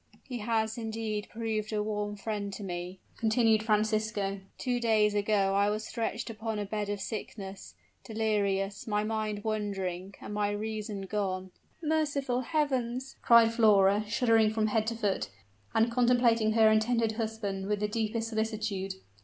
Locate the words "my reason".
10.33-11.03